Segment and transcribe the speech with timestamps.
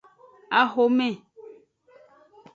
[0.61, 1.09] Axome.